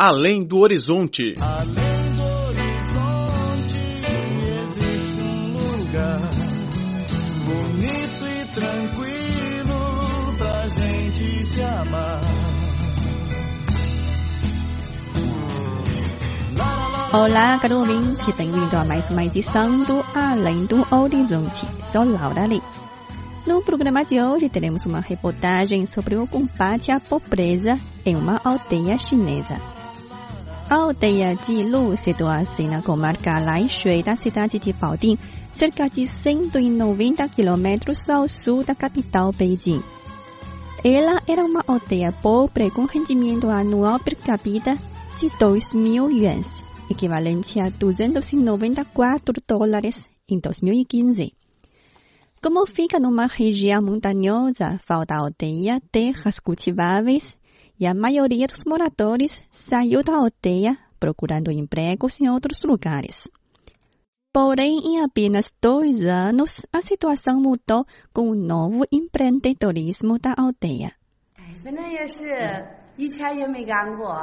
[0.00, 1.34] Além do Horizonte.
[1.40, 3.76] Além do horizonte
[4.62, 6.20] existe um lugar
[7.44, 12.20] bonito e tranquilo pra gente se amar.
[17.12, 21.66] Olá, caro ouvinte, bem-vindo a mais uma edição do Além do Horizonte.
[21.90, 22.62] Sou Laura Lee.
[23.44, 27.76] No programa de hoje teremos uma reportagem sobre o combate à pobreza
[28.06, 29.77] em uma aldeia chinesa.
[30.70, 35.16] Aldeia Jilu situa-se na comarca Laishui da cidade de Baoding,
[35.50, 39.82] cerca de 190 quilômetros ao sul da capital Beijing.
[40.84, 44.76] Ela era uma aldeia pobre com rendimento anual per capita
[45.18, 46.46] de 2 mil yuans,
[46.90, 51.32] equivalente a 294 dólares em 2015.
[52.42, 57.38] Como fica numa região montanhosa, falta aldeia, terras cultiváveis
[57.79, 63.27] e a maioria dos moradores saiu da aldeia procurando empregos em outros lugares.
[64.31, 70.95] Porém, em apenas dois anos, a situação mudou com o novo empreendedorismo da aldeia.
[71.63, 72.65] 反正也是
[72.97, 74.13] 以前也没干过，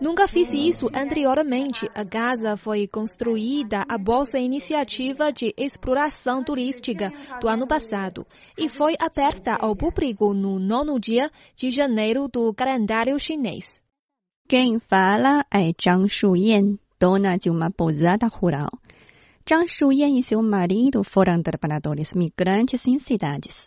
[0.00, 1.88] Nunca fiz isso anteriormente.
[1.94, 8.26] A Gaza foi construída a bolsa iniciativa de exploração turística do ano passado
[8.56, 13.80] e foi aberta ao público no nono dia de janeiro do calendário chinês.
[14.48, 18.70] Quem fala é Zhang Shuyan, dona de uma pousada rural.
[19.48, 23.62] Zhang Shuyan e seu marido foram trabalhadores migrantes em cidades.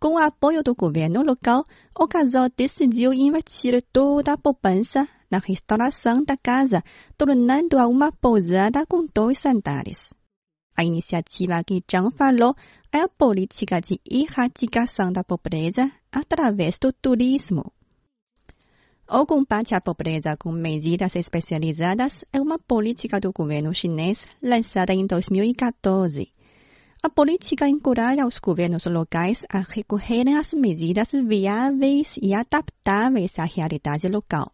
[0.00, 1.62] Com o apoio do governo local,
[1.94, 6.82] o casal decidiu investir toda a poupança na restauração da casa,
[7.18, 9.98] tornando-a uma pousada com dois andares.
[10.74, 12.54] A iniciativa que Zhang falou
[12.90, 17.70] é a política de erradicação da pobreza através do turismo.
[19.06, 25.06] O combate à pobreza com medidas especializadas é uma política do governo chinês lançada em
[25.06, 26.32] 2014.
[27.03, 34.07] A política encoraja os governos locais a recorrerem às medidas viáveis e adaptáveis à realidade
[34.07, 34.51] local.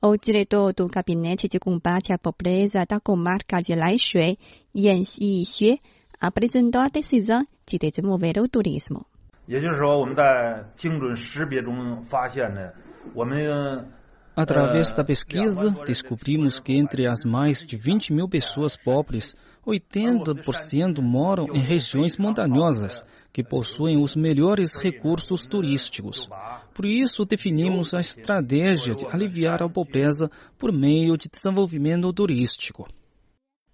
[0.00, 4.38] O diretor do Gabinete de Combate à Pobreza da comarca de Laishui,
[4.76, 5.80] Yan Xixue,
[6.20, 9.06] apresentou a decisão de desenvolver o turismo.
[9.48, 12.70] 也就是说，我们在精准识别中发现呢，
[13.14, 13.90] 我们
[14.35, 21.47] Através da pesquisa, descobrimos que entre as mais de 20 mil pessoas pobres, 80% moram
[21.53, 23.03] em regiões montanhosas,
[23.33, 26.27] que possuem os melhores recursos turísticos.
[26.73, 32.87] Por isso, definimos a estratégia de aliviar a pobreza por meio de desenvolvimento turístico.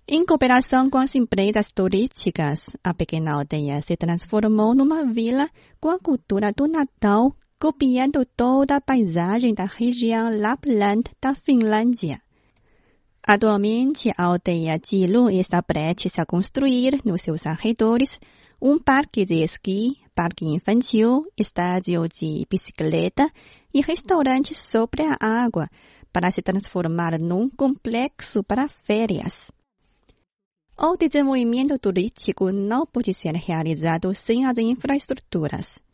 [0.09, 5.50] Em cooperação com as empresas turísticas, a pequena aldeia se transformou numa vila
[5.81, 12.22] com a cultura do Natal, copiando toda a paisagem da região Lapland da Finlândia.
[13.23, 18.19] Atualmente, a aldeia Jilu está prestes a construir nos seus arredores
[18.62, 23.28] um parque de esqui, parque infantil, estádio de bicicleta
[23.74, 25.68] e restaurantes sobre a água
[26.13, 29.51] para se transformar num complexo para férias.
[30.78, 35.87] O desenvolvimento turístico não pode ser realizado sem as infraestruturas.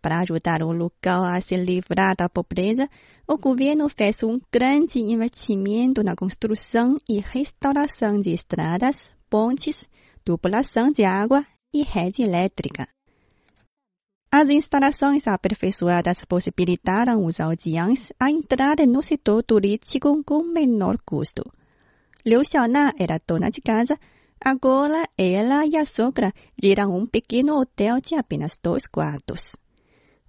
[0.00, 2.88] Para ajudar o local a se livrar da pobreza,
[3.26, 8.96] o governo fez um grande investimento na construção e restauração de estradas,
[9.28, 9.88] pontes,
[10.24, 12.88] tubulação de água e rede elétrica.
[14.32, 21.42] As instalações aperfeiçoadas possibilitaram os aldeães a entrar no setor turístico com menor custo.
[22.24, 23.98] Liu Xiaona era dona de casa
[24.42, 29.54] Agora ela e a sogra geram um pequeno hotel de apenas dois quartos.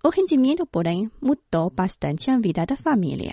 [0.04, 3.32] O rendimento, porém, mudou bastante a vida da família.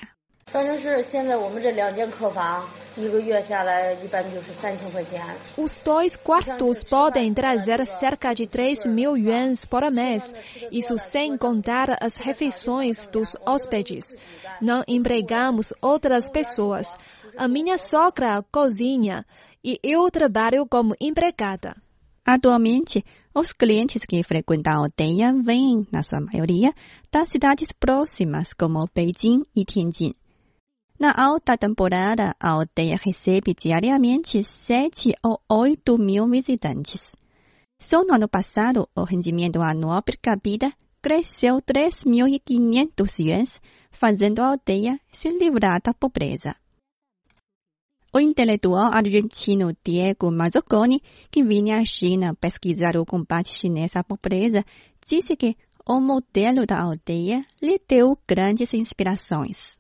[0.51, 2.63] 反正是现在我们这两间客房，
[2.95, 5.19] 一个月下来一般就是三千块钱。
[5.57, 10.35] Os dois quartos podem trazer cerca de 3 mil yuans por mês,
[10.69, 14.15] isso sem contar as refeições dos hóspedes.
[14.61, 16.97] Não empregamos outras pessoas.
[17.35, 19.25] A minha sogra cozinha
[19.63, 21.75] e eu trabalho como empregada.
[22.25, 23.03] Atualmente,
[23.38, 26.74] os clientes que frequentam a aldeia vêm, na sua maioria,
[27.10, 30.12] das cidades próximas como Beijing e Tianjin.
[30.98, 37.14] Na alta temporada, a aldeia recebe diariamente 7 ou 8 mil visitantes.
[37.80, 43.60] Só no ano passado, o rendimento anual per capita cresceu 3.500 yuans,
[43.92, 46.56] fazendo a aldeia se livrar da pobreza.
[48.10, 54.64] O intelectual argentino Diego Mazzucconi, que vinha à China pesquisar o combate chinês à pobreza,
[55.06, 55.54] disse que
[55.86, 59.76] o modelo da aldeia lhe deu grandes inspirações.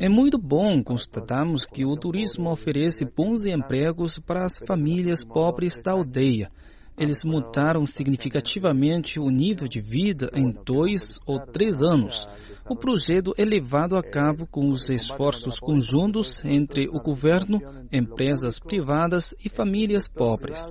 [0.00, 5.92] É muito bom constatamos que o turismo oferece bons empregos para as famílias pobres da
[5.92, 6.52] aldeia.
[6.98, 12.26] Eles mudaram significativamente o nível de vida em dois ou três anos.
[12.68, 17.60] O projeto é levado a cabo com os esforços conjuntos entre o governo,
[17.90, 20.62] empresas privadas e famílias pobres.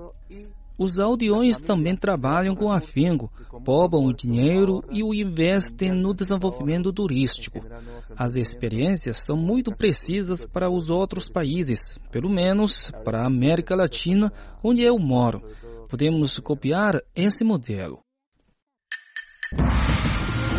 [0.78, 3.32] Os aldeões também trabalham com afinco,
[3.64, 7.60] poupam o dinheiro e o investem no desenvolvimento turístico.
[8.18, 14.34] As experiências são muito precisas para os outros países, pelo menos para a América Latina,
[14.64, 15.44] onde eu moro.
[15.92, 18.00] Podemos copiar esse modelo.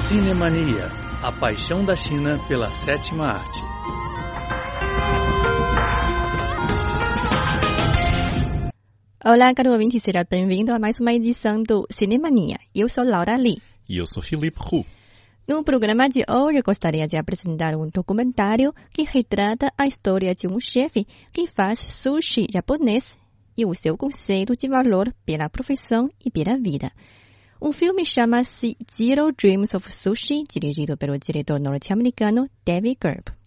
[0.07, 0.93] Cinemania,
[1.23, 3.59] a paixão da China pela sétima arte.
[9.25, 12.59] Olá, caro ouvinte, seja bem-vindo a mais uma edição do Cinemania.
[12.75, 13.57] Eu sou Laura Lee.
[13.89, 14.85] E eu sou Felipe Hu.
[15.49, 20.61] No programa de hoje, gostaria de apresentar um documentário que retrata a história de um
[20.61, 23.17] chefe que faz sushi japonês
[23.57, 26.91] e o seu conceito de valor pela profissão e pela vida.
[27.61, 33.42] O filme chama-se Zero Dreams of Sushi, dirigido pelo diretor norte-americano David Gerb.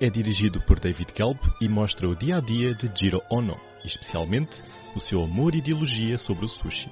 [0.00, 4.62] É dirigido por David Gelb e mostra o dia a dia de Jiro Ono, especialmente
[4.96, 6.88] o seu amor e ideologia sobre o sushi.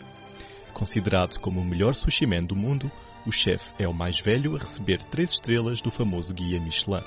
[0.75, 2.93] Considerado como o melhor sushi man do mundo,
[3.26, 7.02] o chefe é o mais velho a receber três estrelas do famoso guia Michelin.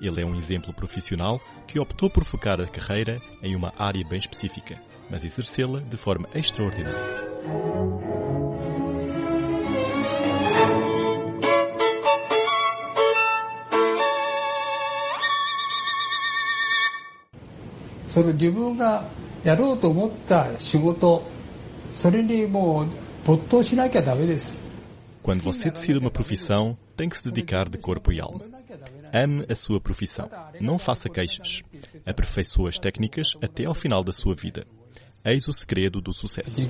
[0.00, 4.18] Ele é um exemplo profissional que optou por focar a carreira em uma área bem
[4.18, 4.80] específica,
[5.10, 8.47] mas exercê-la de forma extraordinária.
[25.22, 28.46] Quando você decide uma profissão, tem que se dedicar de corpo e alma.
[29.12, 30.30] Ame a sua profissão.
[30.60, 31.62] Não faça queixas.
[32.06, 34.66] Aperfeiçoe as técnicas até ao final da sua vida.
[35.24, 36.60] Eis o segredo do sucesso.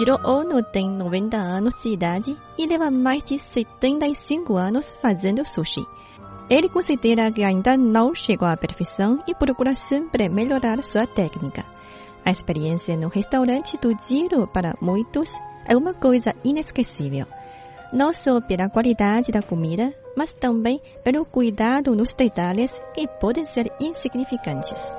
[0.00, 5.86] Jiro Ono tem 90 anos de idade e leva mais de 75 anos fazendo sushi.
[6.48, 11.66] Ele considera que ainda não chegou à perfeição e procura sempre melhorar sua técnica.
[12.24, 15.30] A experiência no restaurante do Jiro, para muitos,
[15.68, 17.26] é uma coisa inesquecível.
[17.92, 23.70] Não só pela qualidade da comida, mas também pelo cuidado nos detalhes que podem ser
[23.78, 24.94] insignificantes.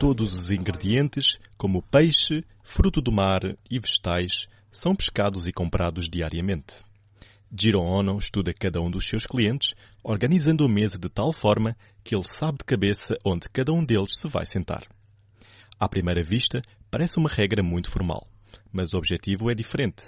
[0.00, 6.82] Todos os ingredientes, como peixe, fruto do mar e vegetais, são pescados e comprados diariamente.
[7.54, 12.14] Jiro Ono estuda cada um dos seus clientes, organizando a mesa de tal forma que
[12.14, 14.84] ele sabe de cabeça onde cada um deles se vai sentar.
[15.78, 18.26] À primeira vista, parece uma regra muito formal,
[18.72, 20.02] mas o objetivo é diferente.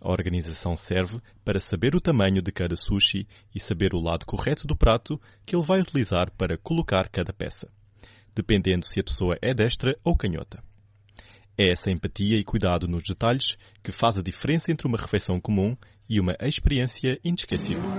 [0.00, 4.66] A organização serve para saber o tamanho de cada sushi e saber o lado correto
[4.66, 7.68] do prato que ele vai utilizar para colocar cada peça,
[8.36, 10.62] dependendo se a pessoa é destra ou canhota.
[11.58, 15.74] É essa empatia e cuidado nos detalhes que faz a diferença entre uma refeição comum
[16.08, 17.82] e uma experiência inesquecível.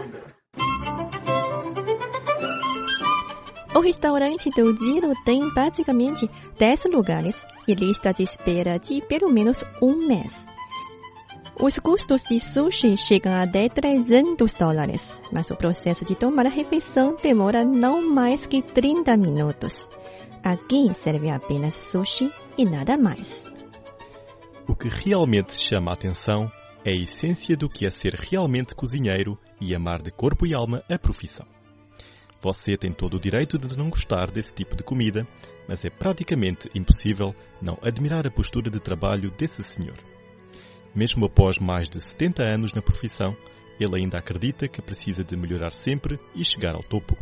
[3.77, 7.35] O restaurante do Jiro tem basicamente 10 lugares
[7.67, 10.47] e lista de espera de pelo menos um mês.
[11.61, 16.49] Os custos de sushi chegam a até 300 dólares, mas o processo de tomar a
[16.49, 19.87] refeição demora não mais que 30 minutos.
[20.43, 23.45] Aqui serve apenas sushi e nada mais.
[24.67, 26.51] O que realmente chama a atenção
[26.83, 30.83] é a essência do que é ser realmente cozinheiro e amar de corpo e alma
[30.89, 31.56] a profissão.
[32.41, 35.27] Você tem todo o direito de não gostar desse tipo de comida,
[35.67, 39.97] mas é praticamente impossível não admirar a postura de trabalho desse senhor.
[40.93, 43.35] Mesmo após mais de 70 anos na profissão,
[43.79, 47.17] ele ainda acredita que precisa de melhorar sempre e chegar ao topo.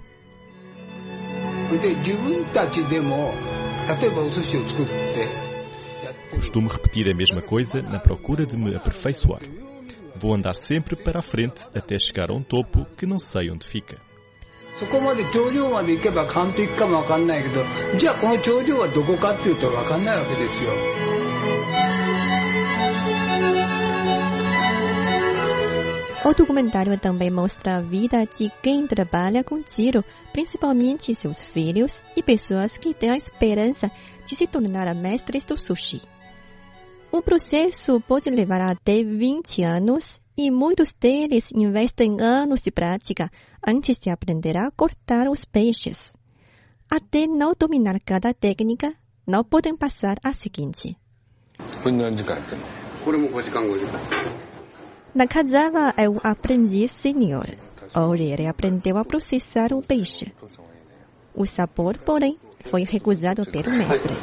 [6.30, 9.42] Costumo repetir a mesma coisa na procura de me aperfeiçoar.
[10.16, 13.66] Vou andar sempre para a frente até chegar a um topo que não sei onde
[13.66, 14.00] fica.
[14.77, 17.65] そこまで頂上まで行けば完璧かもわかんないけど、
[17.99, 20.71] じゃあこの頂上はどこかっていうとわかんないわけですよ。
[26.23, 32.77] O documentário também mostra a vida de quem trabalha com tiro, principalmente seus filhos e pessoas
[32.77, 33.91] que têm a esperança
[34.27, 36.03] de se tornar mestres do sushi.
[37.11, 43.31] O processo pode levar até 20 anos e muitos deles investem anos de prática
[43.66, 46.08] antes de aprender a cortar os peixes.
[46.90, 48.94] Até não dominar cada técnica,
[49.26, 50.96] não podem passar a seguinte.
[55.14, 57.48] Nakazawa é um aprendiz senior.
[57.96, 60.34] Hoje ele aprendeu a processar o peixe.
[61.34, 64.14] O sabor, porém, foi recusado pelo mestre.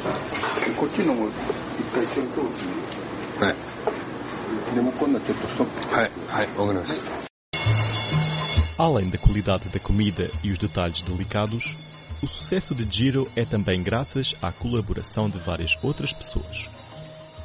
[8.77, 11.75] Além da qualidade da comida e os detalhes delicados,
[12.23, 16.67] o sucesso de Giro é também graças à colaboração de várias outras pessoas.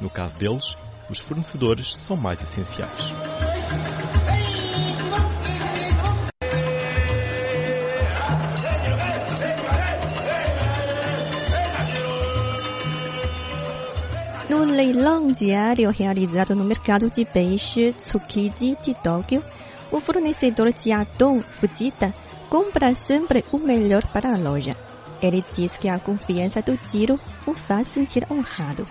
[0.01, 0.75] No caso deles,
[1.07, 3.13] os fornecedores são mais essenciais.
[14.49, 19.43] No leilão diário realizado no mercado de peixe Tsukiji de Tóquio,
[19.91, 22.13] o fornecedor de atum Fujita
[22.49, 24.75] compra sempre o melhor para a loja.
[25.21, 28.85] Ele diz que a confiança do tiro o faz sentir honrado.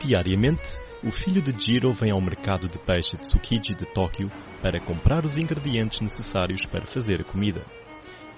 [0.00, 4.30] Diariamente, o filho de Jiro vem ao mercado de peixe Tsukiji de Tóquio
[4.62, 7.62] para comprar os ingredientes necessários para fazer a comida.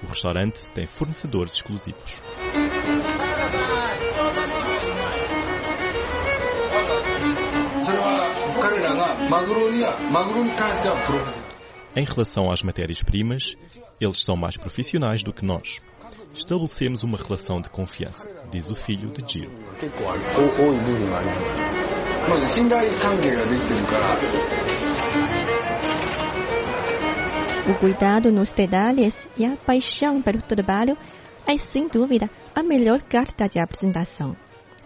[0.03, 2.23] O restaurante tem fornecedores exclusivos.
[11.97, 13.57] Em relação às matérias-primas,
[14.01, 15.81] eles são mais profissionais do que nós.
[16.35, 19.51] Estabelecemos uma relação de confiança, diz o filho de Giro.
[27.69, 30.97] O cuidado nos detalhes e a paixão pelo trabalho
[31.49, 34.37] é, sem dúvida, a melhor carta de apresentação.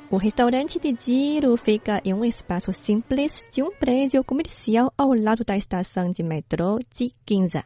[0.09, 5.42] O restaurante de Giro fica em um espaço simples de um prédio comercial ao lado
[5.45, 7.64] da estação de metrô de Ginza.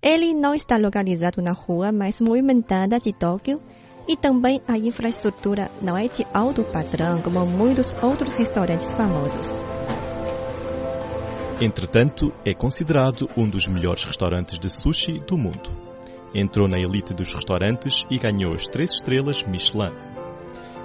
[0.00, 3.60] Ele não está localizado na rua mais movimentada de Tóquio
[4.08, 9.48] e também a infraestrutura não é de alto padrão como muitos outros restaurantes famosos.
[11.60, 15.89] Entretanto, é considerado um dos melhores restaurantes de sushi do mundo.
[16.34, 19.92] Entrou na elite dos restaurantes e ganhou as três estrelas Michelin.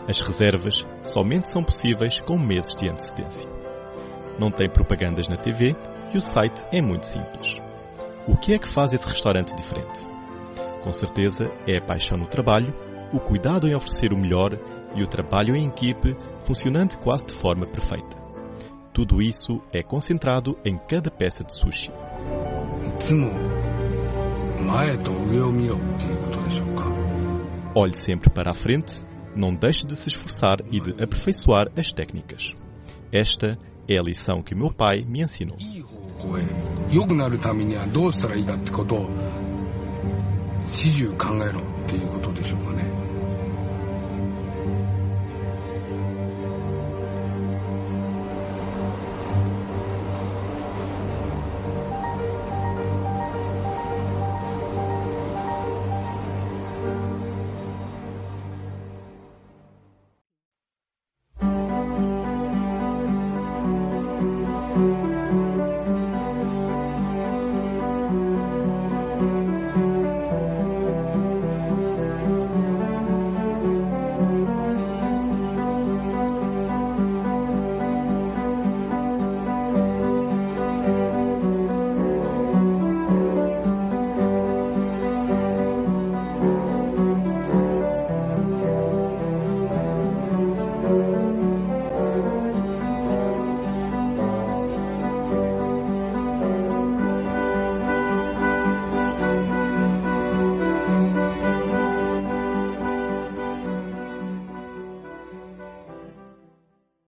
[0.08, 3.50] As reservas somente são possíveis com meses de antecedência.
[4.40, 5.76] Não tem propagandas na TV
[6.14, 7.62] e o site é muito simples.
[8.28, 10.00] O que é que faz esse restaurante diferente?
[10.84, 12.74] Com certeza é a paixão no trabalho,
[13.14, 14.60] o cuidado em oferecer o melhor
[14.96, 18.18] e o trabalho em equipe funcionando quase de forma perfeita.
[18.94, 21.92] Tudo isso é concentrado em cada peça de sushi.
[27.75, 28.93] Olhe sempre para a frente
[29.35, 32.55] não deixe de se esforçar e de aperfeiçoar as técnicas.
[33.13, 35.57] Esta é a lição que meu pai me ensinou.
[36.91, 39.09] 良くなるためにはどうしたらいいかってことを
[40.69, 42.94] 始終考えろっていうことでしょうかね。